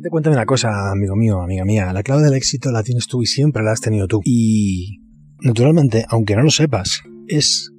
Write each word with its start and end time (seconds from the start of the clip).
Date 0.00 0.08
cuenta 0.08 0.30
de 0.30 0.36
una 0.36 0.46
cosa, 0.46 0.90
amigo 0.90 1.14
mío, 1.14 1.42
amiga 1.42 1.66
mía. 1.66 1.92
La 1.92 2.02
clave 2.02 2.22
del 2.22 2.32
éxito 2.32 2.72
la 2.72 2.82
tienes 2.82 3.06
tú 3.06 3.20
y 3.20 3.26
siempre 3.26 3.62
la 3.62 3.72
has 3.72 3.82
tenido 3.82 4.06
tú. 4.06 4.22
Y, 4.24 4.98
naturalmente, 5.42 6.06
aunque 6.08 6.34
no 6.36 6.42
lo 6.42 6.50
sepas, 6.50 7.02
es 7.28 7.70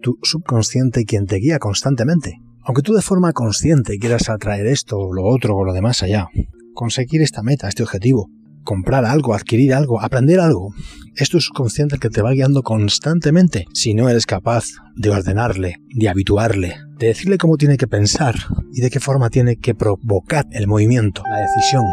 tu 0.00 0.16
subconsciente 0.22 1.04
quien 1.04 1.26
te 1.26 1.36
guía 1.36 1.58
constantemente. 1.58 2.40
Aunque 2.62 2.80
tú 2.80 2.94
de 2.94 3.02
forma 3.02 3.34
consciente 3.34 3.98
quieras 3.98 4.30
atraer 4.30 4.66
esto, 4.66 4.96
o 4.96 5.12
lo 5.12 5.24
otro, 5.26 5.54
o 5.54 5.66
lo 5.66 5.74
demás 5.74 6.02
allá, 6.02 6.28
conseguir 6.72 7.20
esta 7.20 7.42
meta, 7.42 7.68
este 7.68 7.82
objetivo, 7.82 8.30
comprar 8.64 9.04
algo, 9.04 9.34
adquirir 9.34 9.74
algo, 9.74 10.00
aprender 10.00 10.40
algo, 10.40 10.72
es 11.14 11.28
tu 11.28 11.42
subconsciente 11.42 11.96
el 11.96 12.00
que 12.00 12.08
te 12.08 12.22
va 12.22 12.32
guiando 12.32 12.62
constantemente 12.62 13.66
si 13.74 13.92
no 13.92 14.08
eres 14.08 14.24
capaz 14.24 14.64
de 14.94 15.10
ordenarle, 15.10 15.76
de 15.94 16.08
habituarle, 16.08 16.76
de 16.98 17.08
decirle 17.08 17.38
cómo 17.38 17.56
tiene 17.56 17.76
que 17.76 17.86
pensar 17.86 18.34
y 18.72 18.80
de 18.80 18.90
qué 18.90 19.00
forma 19.00 19.30
tiene 19.30 19.56
que 19.56 19.74
provocar 19.74 20.46
el 20.52 20.66
movimiento, 20.66 21.22
la 21.30 21.40
decisión. 21.40 21.84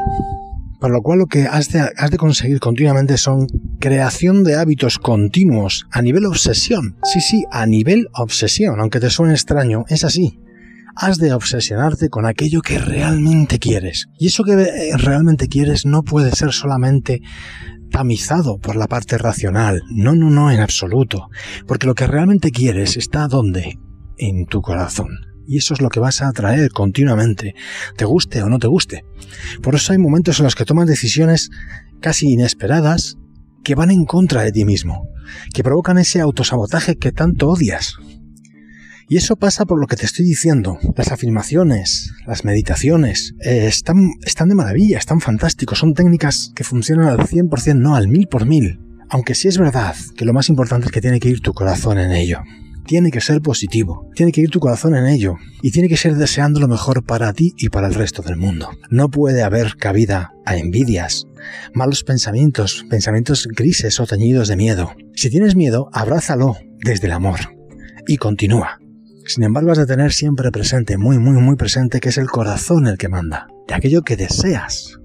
Para 0.80 0.94
lo 0.94 1.02
cual 1.02 1.20
lo 1.20 1.28
que 1.28 1.44
has 1.44 1.72
de, 1.72 1.80
has 1.80 2.12
de 2.12 2.18
conseguir 2.18 2.59
continuamente 2.59 3.18
son 3.18 3.48
creación 3.80 4.44
de 4.44 4.55
hábitos 4.55 4.98
continuos 4.98 5.88
a 5.92 6.02
nivel 6.02 6.26
obsesión. 6.26 6.98
Sí, 7.04 7.22
sí, 7.22 7.45
a 7.52 7.66
nivel 7.66 8.08
obsesión, 8.14 8.80
aunque 8.80 9.00
te 9.00 9.09
suene 9.09 9.34
extraño, 9.34 9.86
es 9.88 10.04
así 10.04 10.40
has 10.95 11.17
de 11.17 11.34
obsesionarte 11.34 12.09
con 12.09 12.26
aquello 12.26 12.62
que 12.62 12.78
realmente 12.78 13.59
quieres. 13.59 14.09
Y 14.20 14.28
eso 14.28 14.44
que 14.44 14.54
eh, 14.54 14.95
realmente 14.98 15.48
quieres 15.48 15.86
no 15.86 16.04
puede 16.04 16.31
ser 16.31 16.52
solamente 16.52 17.22
tamizado 17.90 18.58
por 18.59 18.76
la 18.76 18.88
parte 18.88 19.17
racional. 19.17 19.81
No, 19.90 20.16
no, 20.16 20.30
no, 20.30 20.52
en 20.52 20.59
absoluto. 20.59 21.30
Porque 21.67 21.88
lo 21.88 21.95
que 21.95 22.08
realmente 22.08 22.52
quieres 22.52 22.98
está 22.98 23.28
donde? 23.28 23.80
En 24.26 24.45
tu 24.45 24.62
corazón. 24.62 25.09
Y 25.45 25.58
eso 25.58 25.73
es 25.73 25.82
lo 25.82 25.90
que 25.90 26.00
vas 26.00 26.22
a 26.22 26.30
atraer 26.30 26.72
continuamente, 26.72 27.55
te 27.98 28.05
guste 28.05 28.41
o 28.41 28.48
no 28.48 28.58
te 28.58 28.68
guste. 28.68 29.04
Por 29.61 29.75
eso 29.75 29.92
hay 29.92 30.00
momentos 30.00 30.39
en 30.39 30.45
los 30.45 30.56
que 30.56 30.64
tomas 30.64 30.88
decisiones 30.88 31.50
casi 32.00 32.31
inesperadas 32.31 33.17
que 33.66 33.75
van 33.75 33.92
en 33.92 34.06
contra 34.06 34.44
de 34.44 34.53
ti 34.53 34.64
mismo, 34.64 35.09
que 35.53 35.61
provocan 35.61 35.98
ese 35.98 36.22
autosabotaje 36.22 36.95
que 36.95 37.11
tanto 37.11 37.50
odias. 37.50 37.98
Y 39.09 39.17
eso 39.17 39.36
pasa 39.36 39.66
por 39.66 39.78
lo 39.78 39.88
que 39.88 39.98
te 39.98 40.06
estoy 40.06 40.23
diciendo. 40.23 40.80
Las 40.95 41.11
afirmaciones, 41.11 42.14
las 42.26 42.45
meditaciones, 42.45 43.36
eh, 43.42 43.66
están, 43.67 44.11
están 44.26 44.48
de 44.48 44.55
maravilla, 44.55 44.98
están 44.98 45.20
fantásticos, 45.20 45.80
son 45.80 45.94
técnicas 45.94 46.53
que 46.55 46.64
funcionan 46.64 47.09
al 47.09 47.28
100%, 47.28 47.76
no 47.76 47.98
al 47.98 48.08
mil 48.08 48.28
por 48.28 48.45
mil. 48.45 48.80
Aunque 49.09 49.36
sí 49.36 49.50
es 49.50 49.58
verdad 49.58 49.98
que 50.16 50.23
lo 50.23 50.31
más 50.31 50.48
importante 50.48 50.86
es 50.86 50.94
que 50.94 51.02
tiene 51.02 51.20
que 51.20 51.28
ir 51.28 51.42
tu 51.42 51.53
corazón 51.53 52.00
en 52.00 52.14
ello. 52.14 52.39
Tiene 52.86 53.12
que 53.12 53.22
ser 53.22 53.42
positivo, 53.42 54.09
tiene 54.14 54.31
que 54.31 54.42
ir 54.42 54.50
tu 54.50 54.59
corazón 54.59 54.95
en 54.95 55.08
ello 55.08 55.36
y 55.62 55.72
tiene 55.72 55.88
que 55.88 55.98
ser 55.98 56.16
deseando 56.16 56.59
lo 56.59 56.67
mejor 56.67 57.03
para 57.03 57.31
ti 57.34 57.53
y 57.58 57.70
para 57.70 57.88
el 57.88 57.94
resto 57.94 58.22
del 58.22 58.36
mundo. 58.36 58.70
No 58.89 59.09
puede 59.09 59.42
haber 59.42 59.76
cabida 59.78 60.34
a 60.45 60.58
envidias, 60.58 61.26
malos 61.73 62.04
pensamientos, 62.04 62.86
pensamientos 62.89 63.48
grises 63.48 64.00
o 64.00 64.06
teñidos 64.06 64.50
de 64.50 64.58
miedo. 64.58 64.92
Si 65.16 65.30
tienes 65.30 65.56
miedo, 65.56 65.89
abrázalo 65.94 66.58
desde 66.84 67.08
el 67.08 67.14
amor 67.14 67.39
y 68.08 68.17
continúa. 68.17 68.80
Sin 69.26 69.44
embargo, 69.44 69.72
has 69.72 69.78
de 69.78 69.86
tener 69.86 70.11
siempre 70.11 70.52
presente, 70.52 70.98
muy, 70.98 71.17
muy, 71.17 71.42
muy 71.42 71.56
presente, 71.56 72.02
que 72.02 72.09
es 72.09 72.17
el 72.17 72.28
corazón 72.28 72.88
el 72.88 72.98
que 72.98 73.08
manda, 73.08 73.48
de 73.67 73.76
aquello 73.76 74.02
que 74.02 74.17
deseas, 74.17 75.00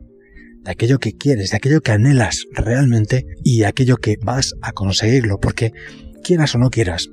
de 0.65 0.73
aquello 0.73 0.99
que 0.99 1.13
quieres, 1.13 1.53
de 1.53 1.57
aquello 1.57 1.81
que 1.81 1.93
anhelas 1.93 2.45
realmente 2.53 3.27
y 3.45 3.61
de 3.61 3.67
aquello 3.67 3.97
que 3.97 4.17
vas 4.21 4.55
a 4.61 4.73
conseguirlo, 4.73 5.39
porque 5.39 5.73
quieras 6.25 6.57
o 6.57 6.59
no 6.59 6.71
quieras, 6.71 7.09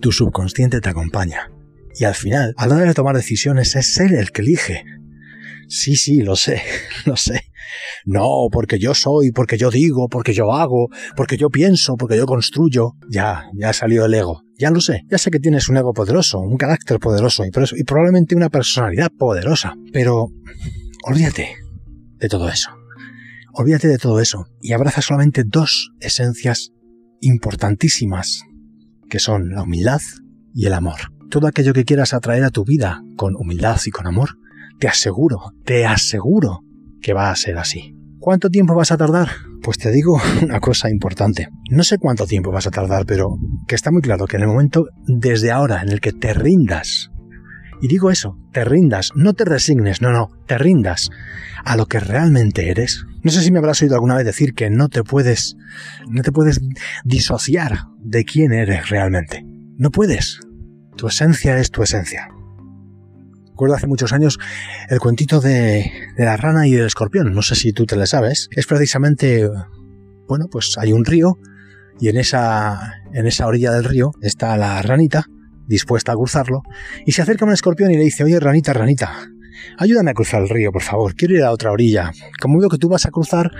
tu 0.00 0.12
subconsciente 0.12 0.80
te 0.80 0.88
acompaña. 0.88 1.50
Y 1.98 2.04
al 2.04 2.14
final, 2.14 2.54
a 2.56 2.66
la 2.66 2.76
hora 2.76 2.86
de 2.86 2.94
tomar 2.94 3.16
decisiones, 3.16 3.76
es 3.76 3.98
él 3.98 4.14
el 4.14 4.30
que 4.30 4.42
elige. 4.42 4.84
Sí, 5.68 5.96
sí, 5.96 6.20
lo 6.22 6.36
sé, 6.36 6.62
lo 7.04 7.16
sé. 7.16 7.42
No, 8.04 8.48
porque 8.50 8.78
yo 8.78 8.94
soy, 8.94 9.30
porque 9.30 9.56
yo 9.56 9.70
digo, 9.70 10.08
porque 10.08 10.32
yo 10.32 10.52
hago, 10.52 10.88
porque 11.16 11.36
yo 11.36 11.50
pienso, 11.50 11.96
porque 11.96 12.16
yo 12.16 12.26
construyo. 12.26 12.92
Ya, 13.08 13.44
ya 13.54 13.72
salió 13.72 14.04
el 14.06 14.14
ego. 14.14 14.42
Ya 14.58 14.70
lo 14.70 14.80
sé, 14.80 15.02
ya 15.10 15.18
sé 15.18 15.30
que 15.30 15.38
tienes 15.38 15.68
un 15.68 15.76
ego 15.76 15.92
poderoso, 15.92 16.40
un 16.40 16.56
carácter 16.56 16.98
poderoso 16.98 17.44
y, 17.44 17.50
y 17.78 17.84
probablemente 17.84 18.34
una 18.34 18.50
personalidad 18.50 19.10
poderosa. 19.16 19.74
Pero 19.92 20.28
olvídate 21.04 21.56
de 22.18 22.28
todo 22.28 22.48
eso. 22.48 22.70
Olvídate 23.52 23.88
de 23.88 23.98
todo 23.98 24.20
eso 24.20 24.46
y 24.60 24.72
abraza 24.72 25.02
solamente 25.02 25.44
dos 25.44 25.90
esencias 26.00 26.70
importantísimas, 27.20 28.42
que 29.10 29.18
son 29.18 29.50
la 29.50 29.64
humildad 29.64 30.00
y 30.54 30.66
el 30.66 30.72
amor. 30.72 31.00
Todo 31.28 31.46
aquello 31.46 31.74
que 31.74 31.84
quieras 31.84 32.14
atraer 32.14 32.44
a 32.44 32.50
tu 32.50 32.64
vida 32.64 33.02
con 33.16 33.36
humildad 33.36 33.78
y 33.84 33.90
con 33.90 34.06
amor, 34.06 34.38
te 34.78 34.88
aseguro, 34.88 35.52
te 35.64 35.84
aseguro 35.84 36.60
que 37.02 37.12
va 37.12 37.30
a 37.30 37.36
ser 37.36 37.58
así. 37.58 37.94
¿Cuánto 38.18 38.50
tiempo 38.50 38.74
vas 38.74 38.92
a 38.92 38.96
tardar? 38.96 39.28
Pues 39.62 39.78
te 39.78 39.90
digo 39.90 40.20
una 40.42 40.60
cosa 40.60 40.90
importante. 40.90 41.48
No 41.70 41.84
sé 41.84 41.98
cuánto 41.98 42.26
tiempo 42.26 42.50
vas 42.50 42.66
a 42.66 42.70
tardar, 42.70 43.04
pero 43.06 43.36
que 43.66 43.74
está 43.74 43.90
muy 43.90 44.02
claro 44.02 44.26
que 44.26 44.36
en 44.36 44.42
el 44.42 44.48
momento 44.48 44.86
desde 45.06 45.50
ahora 45.50 45.82
en 45.82 45.90
el 45.90 46.00
que 46.00 46.12
te 46.12 46.32
rindas, 46.32 47.09
y 47.80 47.88
digo 47.88 48.10
eso, 48.10 48.36
te 48.52 48.64
rindas, 48.64 49.10
no 49.14 49.34
te 49.34 49.44
resignes, 49.44 50.02
no, 50.02 50.12
no, 50.12 50.30
te 50.46 50.58
rindas 50.58 51.10
a 51.64 51.76
lo 51.76 51.86
que 51.86 52.00
realmente 52.00 52.70
eres. 52.70 53.04
No 53.22 53.30
sé 53.30 53.42
si 53.42 53.52
me 53.52 53.58
habrás 53.58 53.82
oído 53.82 53.94
alguna 53.94 54.16
vez 54.16 54.24
decir 54.24 54.54
que 54.54 54.70
no 54.70 54.88
te 54.88 55.02
puedes, 55.02 55.56
no 56.08 56.22
te 56.22 56.32
puedes 56.32 56.60
disociar 57.04 57.84
de 57.98 58.24
quién 58.24 58.52
eres 58.52 58.88
realmente. 58.88 59.44
No 59.76 59.90
puedes. 59.90 60.40
Tu 60.96 61.06
esencia 61.06 61.58
es 61.58 61.70
tu 61.70 61.82
esencia 61.82 62.28
recuerdo 63.60 63.76
hace 63.76 63.88
muchos 63.88 64.14
años 64.14 64.38
el 64.88 65.00
cuentito 65.00 65.38
de, 65.38 65.92
la 66.16 66.38
rana 66.38 66.66
y 66.66 66.74
el 66.76 66.86
escorpión. 66.86 67.34
No 67.34 67.42
sé 67.42 67.54
si 67.54 67.74
tú 67.74 67.84
te 67.84 67.94
lo 67.94 68.06
sabes. 68.06 68.48
Es 68.52 68.64
precisamente, 68.64 69.46
bueno, 70.26 70.46
pues 70.50 70.78
hay 70.78 70.94
un 70.94 71.04
río 71.04 71.36
y 72.00 72.08
en 72.08 72.16
esa, 72.16 73.02
en 73.12 73.26
esa 73.26 73.46
orilla 73.46 73.70
del 73.72 73.84
río 73.84 74.12
está 74.22 74.56
la 74.56 74.80
ranita 74.80 75.26
dispuesta 75.70 76.12
a 76.12 76.16
cruzarlo 76.16 76.62
y 77.06 77.12
se 77.12 77.22
acerca 77.22 77.46
un 77.46 77.52
escorpión 77.52 77.90
y 77.90 77.96
le 77.96 78.04
dice, 78.04 78.24
oye, 78.24 78.38
ranita, 78.38 78.72
ranita, 78.72 79.30
ayúdame 79.78 80.10
a 80.10 80.14
cruzar 80.14 80.42
el 80.42 80.48
río, 80.48 80.72
por 80.72 80.82
favor, 80.82 81.14
quiero 81.14 81.34
ir 81.34 81.42
a 81.42 81.46
la 81.46 81.52
otra 81.52 81.70
orilla. 81.70 82.12
Como 82.40 82.58
veo 82.58 82.68
que 82.68 82.76
tú 82.76 82.88
vas 82.88 83.06
a 83.06 83.10
cruzar, 83.10 83.50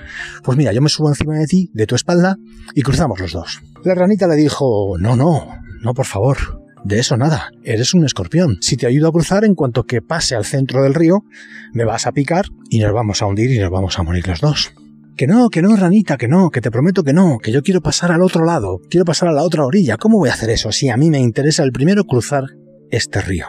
pues 0.43 0.59
mira, 0.59 0.73
yo 0.73 0.83
me 0.83 0.89
subo 0.89 1.09
encima 1.09 1.39
de 1.39 1.47
ti, 1.47 1.71
de 1.73 1.87
tu 1.87 1.95
espalda, 1.95 2.37
y 2.75 2.83
cruzamos 2.83 3.21
los 3.21 3.33
dos. 3.33 3.63
La 3.85 3.95
ranita 3.95 4.27
le 4.27 4.37
dijo, 4.37 4.97
no, 4.99 5.17
no, 5.17 5.49
no, 5.83 5.95
por 5.95 6.07
favor, 6.07 6.63
de 6.85 6.99
eso 6.99 7.17
nada, 7.17 7.51
eres 7.63 7.95
un 7.95 8.05
escorpión. 8.05 8.59
Si 8.61 8.77
te 8.77 8.87
ayudo 8.87 9.09
a 9.09 9.13
cruzar, 9.13 9.45
en 9.45 9.55
cuanto 9.55 9.85
que 9.85 10.03
pase 10.03 10.35
al 10.35 10.45
centro 10.45 10.83
del 10.83 10.95
río, 10.95 11.25
me 11.73 11.85
vas 11.85 12.07
a 12.07 12.13
picar 12.13 12.47
y 12.69 12.81
nos 12.81 12.93
vamos 12.93 13.23
a 13.23 13.27
hundir 13.27 13.51
y 13.51 13.59
nos 13.59 13.71
vamos 13.71 13.99
a 13.99 14.03
morir 14.03 14.27
los 14.27 14.41
dos. 14.41 14.73
Que 15.21 15.27
no, 15.27 15.51
que 15.51 15.61
no, 15.61 15.77
ranita, 15.77 16.17
que 16.17 16.29
no, 16.29 16.49
que 16.49 16.63
te 16.63 16.71
prometo 16.71 17.05
que 17.05 17.13
no, 17.13 17.37
que 17.43 17.53
yo 17.53 17.63
quiero 17.63 17.83
pasar 17.83 18.11
al 18.11 18.23
otro 18.23 18.43
lado, 18.47 18.81
quiero 18.89 19.05
pasar 19.05 19.29
a 19.29 19.33
la 19.33 19.43
otra 19.43 19.67
orilla. 19.67 19.99
¿Cómo 19.99 20.17
voy 20.17 20.31
a 20.31 20.33
hacer 20.33 20.49
eso 20.49 20.73
si 20.73 20.89
a 20.89 20.97
mí 20.97 21.11
me 21.11 21.19
interesa 21.19 21.63
el 21.63 21.73
primero 21.73 22.05
cruzar 22.05 22.45
este 22.91 23.21
río? 23.21 23.45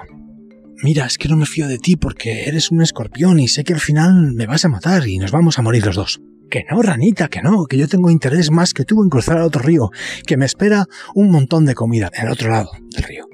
Mira, 0.83 1.05
es 1.05 1.17
que 1.17 1.29
no 1.29 1.37
me 1.37 1.45
fío 1.45 1.69
de 1.69 1.77
ti 1.77 1.95
porque 1.95 2.43
eres 2.43 2.71
un 2.71 2.81
escorpión 2.81 3.39
y 3.39 3.47
sé 3.47 3.63
que 3.63 3.71
al 3.71 3.79
final 3.79 4.33
me 4.33 4.47
vas 4.47 4.65
a 4.65 4.67
matar 4.67 5.07
y 5.07 5.17
nos 5.17 5.31
vamos 5.31 5.59
a 5.59 5.61
morir 5.61 5.85
los 5.85 5.95
dos. 5.95 6.19
Que 6.49 6.65
no, 6.69 6.81
ranita, 6.81 7.29
que 7.29 7.41
no, 7.41 7.63
que 7.63 7.77
yo 7.77 7.87
tengo 7.87 8.09
interés 8.09 8.51
más 8.51 8.73
que 8.73 8.83
tú 8.83 9.01
en 9.01 9.09
cruzar 9.09 9.37
al 9.37 9.43
otro 9.43 9.61
río, 9.61 9.91
que 10.27 10.35
me 10.35 10.45
espera 10.45 10.87
un 11.15 11.31
montón 11.31 11.63
de 11.63 11.73
comida 11.73 12.11
en 12.13 12.25
el 12.25 12.33
otro 12.33 12.51
lado 12.51 12.69
del 12.93 13.03
río. 13.03 13.29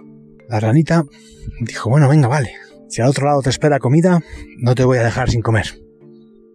La 0.48 0.60
ranita 0.60 1.04
dijo, 1.62 1.90
bueno, 1.90 2.08
venga, 2.08 2.28
vale, 2.28 2.52
si 2.88 3.02
al 3.02 3.10
otro 3.10 3.26
lado 3.26 3.42
te 3.42 3.50
espera 3.50 3.80
comida, 3.80 4.22
no 4.60 4.76
te 4.76 4.84
voy 4.84 5.00
a 5.00 5.04
dejar 5.04 5.32
sin 5.32 5.42
comer. 5.42 5.87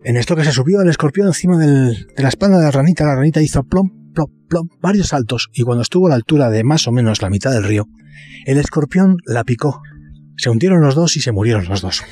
En 0.05 0.17
esto 0.17 0.35
que 0.35 0.45
se 0.45 0.51
subió 0.51 0.81
el 0.81 0.89
escorpión 0.89 1.29
encima 1.29 1.57
de 1.59 1.97
la 2.17 2.29
espalda 2.29 2.59
de 2.59 2.65
la 2.65 2.71
ranita, 2.73 3.05
la 3.05 3.15
ranita 3.15 3.41
hizo 3.41 3.63
plom, 3.63 4.13
plom, 4.13 4.27
plom, 4.49 4.69
varios 4.81 5.09
saltos, 5.09 5.49
y 5.53 5.63
cuando 5.63 5.83
estuvo 5.83 6.07
a 6.07 6.11
la 6.11 6.17
altura 6.17 6.51
de 6.51 6.65
más 6.65 6.89
o 6.89 6.93
menos 6.93 7.23
la 7.23 7.31
mitad 7.31 7.53
del 7.53 7.63
río, 7.63 7.87
el 8.45 8.59
escorpión 8.59 9.19
la 9.27 9.45
picó. 9.45 9.81
Se 10.37 10.51
hundieron 10.51 10.81
los 10.81 10.97
dos 10.97 11.17
y 11.17 11.21
se 11.21 11.31
murieron 11.31 11.67
los 11.67 11.83
dos. 11.83 12.03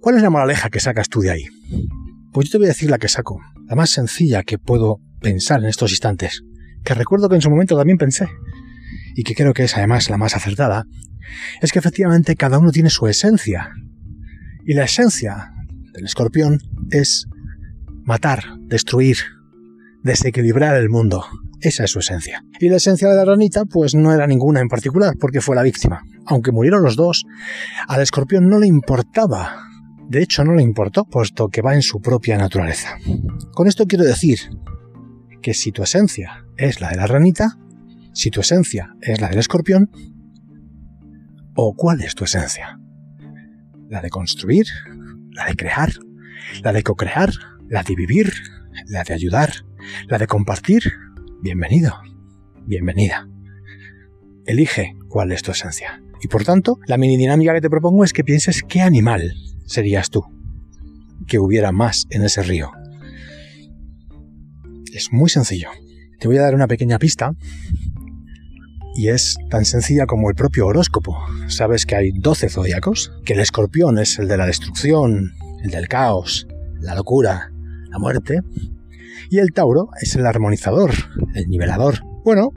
¿Cuál 0.00 0.16
es 0.16 0.22
la 0.22 0.30
moraleja 0.30 0.68
que 0.68 0.80
sacas 0.80 1.08
tú 1.08 1.20
de 1.20 1.30
ahí? 1.30 1.44
Pues 2.32 2.48
yo 2.48 2.52
te 2.52 2.58
voy 2.58 2.66
a 2.66 2.70
decir 2.70 2.90
la 2.90 2.98
que 2.98 3.08
saco, 3.08 3.40
la 3.68 3.76
más 3.76 3.90
sencilla 3.90 4.42
que 4.42 4.58
puedo 4.58 4.98
pensar 5.20 5.60
en 5.60 5.66
estos 5.66 5.92
instantes, 5.92 6.42
que 6.84 6.94
recuerdo 6.94 7.28
que 7.28 7.36
en 7.36 7.42
su 7.42 7.50
momento 7.50 7.76
también 7.76 7.98
pensé, 7.98 8.28
y 9.14 9.22
que 9.22 9.34
creo 9.34 9.54
que 9.54 9.62
es 9.62 9.76
además 9.76 10.10
la 10.10 10.18
más 10.18 10.34
acertada, 10.34 10.86
es 11.62 11.70
que 11.70 11.78
efectivamente 11.78 12.34
cada 12.34 12.58
uno 12.58 12.72
tiene 12.72 12.90
su 12.90 13.06
esencia. 13.06 13.70
Y 14.64 14.74
la 14.74 14.84
esencia 14.84 15.52
del 15.92 16.04
escorpión 16.04 16.58
es 16.90 17.26
matar, 18.04 18.44
destruir, 18.60 19.16
desequilibrar 20.02 20.76
el 20.76 20.88
mundo. 20.88 21.24
Esa 21.60 21.84
es 21.84 21.90
su 21.90 22.00
esencia. 22.00 22.42
Y 22.60 22.68
la 22.68 22.76
esencia 22.76 23.08
de 23.08 23.16
la 23.16 23.24
ranita, 23.24 23.64
pues 23.64 23.94
no 23.94 24.12
era 24.12 24.26
ninguna 24.26 24.60
en 24.60 24.68
particular, 24.68 25.14
porque 25.18 25.40
fue 25.40 25.56
la 25.56 25.62
víctima. 25.62 26.02
Aunque 26.26 26.52
murieron 26.52 26.82
los 26.82 26.96
dos, 26.96 27.24
al 27.88 28.02
escorpión 28.02 28.48
no 28.48 28.58
le 28.58 28.66
importaba 28.66 29.66
de 30.08 30.22
hecho, 30.22 30.44
no 30.44 30.54
le 30.54 30.62
importó, 30.62 31.04
puesto 31.04 31.48
que 31.48 31.62
va 31.62 31.74
en 31.74 31.82
su 31.82 32.00
propia 32.00 32.38
naturaleza. 32.38 32.96
Con 33.52 33.66
esto 33.66 33.86
quiero 33.86 34.04
decir 34.04 34.38
que 35.42 35.52
si 35.52 35.72
tu 35.72 35.82
esencia 35.82 36.44
es 36.56 36.80
la 36.80 36.90
de 36.90 36.96
la 36.96 37.06
ranita, 37.06 37.58
si 38.12 38.30
tu 38.30 38.40
esencia 38.40 38.94
es 39.00 39.20
la 39.20 39.28
del 39.28 39.38
escorpión, 39.38 39.90
¿o 41.56 41.74
cuál 41.74 42.02
es 42.02 42.14
tu 42.14 42.24
esencia? 42.24 42.78
¿La 43.88 44.00
de 44.00 44.10
construir? 44.10 44.66
¿La 45.32 45.46
de 45.46 45.54
crear? 45.54 45.92
La 46.62 46.72
de 46.72 46.82
co-crear, 46.82 47.30
la 47.68 47.82
de 47.82 47.94
vivir, 47.94 48.32
la 48.86 49.04
de 49.04 49.14
ayudar, 49.14 49.64
la 50.08 50.18
de 50.18 50.26
compartir, 50.26 50.92
bienvenido, 51.42 51.94
bienvenida. 52.66 53.28
Elige 54.46 54.96
cuál 55.08 55.32
es 55.32 55.42
tu 55.42 55.52
esencia. 55.52 56.02
Y 56.22 56.28
por 56.28 56.44
tanto, 56.44 56.78
la 56.86 56.96
mini 56.96 57.16
dinámica 57.16 57.54
que 57.54 57.60
te 57.60 57.70
propongo 57.70 58.04
es 58.04 58.12
que 58.12 58.24
pienses 58.24 58.62
qué 58.62 58.80
animal 58.80 59.34
serías 59.66 60.10
tú, 60.10 60.24
que 61.26 61.38
hubiera 61.38 61.72
más 61.72 62.06
en 62.10 62.24
ese 62.24 62.42
río. 62.42 62.70
Es 64.92 65.12
muy 65.12 65.28
sencillo. 65.28 65.70
Te 66.18 66.28
voy 66.28 66.38
a 66.38 66.42
dar 66.42 66.54
una 66.54 66.68
pequeña 66.68 66.98
pista 66.98 67.32
y 68.96 69.08
es 69.08 69.36
tan 69.50 69.64
sencilla 69.64 70.06
como 70.06 70.30
el 70.30 70.34
propio 70.34 70.66
horóscopo. 70.66 71.18
Sabes 71.48 71.84
que 71.84 71.96
hay 71.96 72.12
12 72.12 72.48
zodiacos, 72.48 73.12
que 73.24 73.34
el 73.34 73.40
escorpión 73.40 73.98
es 73.98 74.18
el 74.18 74.26
de 74.26 74.38
la 74.38 74.46
destrucción, 74.46 75.34
el 75.66 75.72
del 75.72 75.88
caos, 75.88 76.46
la 76.80 76.94
locura, 76.94 77.52
la 77.90 77.98
muerte, 77.98 78.40
y 79.30 79.38
el 79.38 79.52
Tauro 79.52 79.90
es 80.00 80.14
el 80.14 80.26
armonizador, 80.26 80.92
el 81.34 81.48
nivelador. 81.48 82.00
Bueno, 82.24 82.50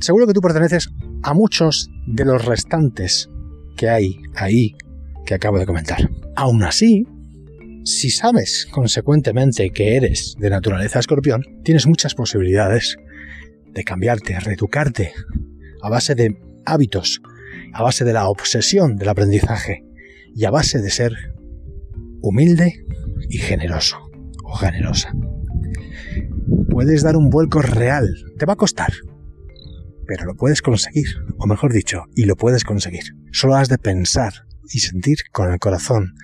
seguro 0.00 0.26
que 0.26 0.32
tú 0.32 0.40
perteneces 0.40 0.90
a 1.22 1.34
muchos 1.34 1.88
de 2.06 2.24
los 2.24 2.44
restantes 2.44 3.28
que 3.76 3.88
hay 3.88 4.20
ahí 4.34 4.74
que 5.24 5.34
acabo 5.34 5.58
de 5.58 5.66
comentar. 5.66 6.10
Aún 6.34 6.64
así, 6.64 7.06
si 7.84 8.10
sabes 8.10 8.66
consecuentemente 8.70 9.70
que 9.70 9.96
eres 9.96 10.34
de 10.38 10.50
naturaleza 10.50 10.98
escorpión, 10.98 11.44
tienes 11.62 11.86
muchas 11.86 12.14
posibilidades 12.14 12.96
de 13.72 13.84
cambiarte, 13.84 14.38
reeducarte 14.40 15.12
a 15.82 15.88
base 15.88 16.14
de 16.16 16.36
hábitos, 16.66 17.22
a 17.72 17.82
base 17.82 18.04
de 18.04 18.12
la 18.12 18.28
obsesión 18.28 18.96
del 18.96 19.08
aprendizaje 19.08 19.84
y 20.34 20.44
a 20.44 20.50
base 20.50 20.80
de 20.80 20.90
ser 20.90 21.37
humilde 22.22 22.84
y 23.28 23.38
generoso 23.38 23.98
o 24.44 24.54
generosa. 24.56 25.12
Puedes 26.70 27.02
dar 27.02 27.16
un 27.16 27.30
vuelco 27.30 27.60
real, 27.60 28.08
te 28.38 28.46
va 28.46 28.54
a 28.54 28.56
costar, 28.56 28.92
pero 30.06 30.24
lo 30.24 30.34
puedes 30.34 30.62
conseguir, 30.62 31.06
o 31.38 31.46
mejor 31.46 31.72
dicho, 31.72 32.04
y 32.14 32.24
lo 32.24 32.36
puedes 32.36 32.64
conseguir. 32.64 33.04
Solo 33.32 33.56
has 33.56 33.68
de 33.68 33.78
pensar 33.78 34.32
y 34.72 34.80
sentir 34.80 35.18
con 35.32 35.52
el 35.52 35.58
corazón 35.58 36.14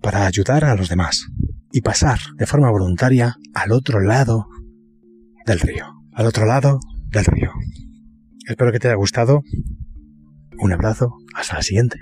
para 0.00 0.26
ayudar 0.26 0.64
a 0.64 0.74
los 0.74 0.88
demás 0.88 1.26
y 1.72 1.82
pasar 1.82 2.18
de 2.36 2.46
forma 2.46 2.70
voluntaria 2.70 3.36
al 3.54 3.72
otro 3.72 4.00
lado 4.00 4.46
del 5.44 5.60
río, 5.60 5.86
al 6.12 6.26
otro 6.26 6.46
lado 6.46 6.80
del 7.10 7.24
río. 7.24 7.52
Espero 8.48 8.72
que 8.72 8.78
te 8.78 8.88
haya 8.88 8.96
gustado. 8.96 9.42
Un 10.58 10.72
abrazo, 10.72 11.12
hasta 11.34 11.56
la 11.56 11.62
siguiente. 11.62 11.98